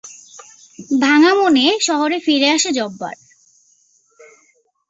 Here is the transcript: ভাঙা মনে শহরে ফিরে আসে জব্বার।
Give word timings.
ভাঙা 1.01 1.31
মনে 1.35 1.65
শহরে 1.81 2.17
ফিরে 2.19 2.47
আসে 2.49 2.69
জব্বার। 2.71 3.15